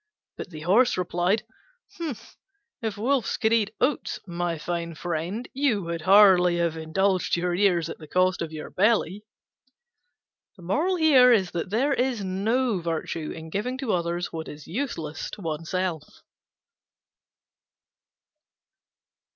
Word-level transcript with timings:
But 0.35 0.49
the 0.49 0.61
Horse 0.61 0.97
replied, 0.97 1.43
"If 1.99 2.97
wolves 2.97 3.37
could 3.37 3.53
eat 3.53 3.75
oats, 3.79 4.19
my 4.25 4.57
fine 4.57 4.95
friend, 4.95 5.47
you 5.53 5.83
would 5.83 6.01
hardly 6.01 6.57
have 6.57 6.75
indulged 6.75 7.35
your 7.37 7.53
ears 7.53 7.87
at 7.87 7.99
the 7.99 8.07
cost 8.07 8.41
of 8.41 8.51
your 8.51 8.71
belly." 8.71 9.23
There 10.57 11.31
is 11.93 12.23
no 12.25 12.79
virtue 12.81 13.29
in 13.29 13.51
giving 13.51 13.77
to 13.77 13.93
others 13.93 14.33
what 14.33 14.47
is 14.47 14.65
useless 14.65 15.29
to 15.33 15.41
oneself. 15.43 16.23